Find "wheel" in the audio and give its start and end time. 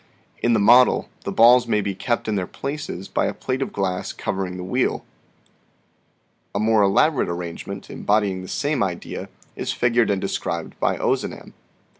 4.63-5.05